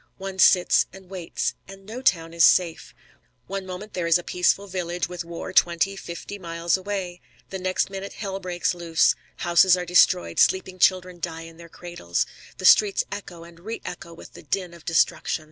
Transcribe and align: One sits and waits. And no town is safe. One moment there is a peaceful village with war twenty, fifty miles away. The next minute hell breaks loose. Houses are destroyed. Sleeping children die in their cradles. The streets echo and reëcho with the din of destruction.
One 0.17 0.39
sits 0.39 0.87
and 0.91 1.11
waits. 1.11 1.53
And 1.67 1.85
no 1.85 2.01
town 2.01 2.33
is 2.33 2.43
safe. 2.43 2.95
One 3.45 3.67
moment 3.67 3.93
there 3.93 4.07
is 4.07 4.17
a 4.17 4.23
peaceful 4.23 4.65
village 4.65 5.07
with 5.07 5.23
war 5.23 5.53
twenty, 5.53 5.95
fifty 5.95 6.39
miles 6.39 6.75
away. 6.75 7.21
The 7.51 7.59
next 7.59 7.91
minute 7.91 8.13
hell 8.13 8.39
breaks 8.39 8.73
loose. 8.73 9.13
Houses 9.35 9.77
are 9.77 9.85
destroyed. 9.85 10.39
Sleeping 10.39 10.79
children 10.79 11.19
die 11.19 11.43
in 11.43 11.57
their 11.57 11.69
cradles. 11.69 12.25
The 12.57 12.65
streets 12.65 13.03
echo 13.11 13.43
and 13.43 13.59
reëcho 13.59 14.17
with 14.17 14.33
the 14.33 14.41
din 14.41 14.73
of 14.73 14.85
destruction. 14.85 15.39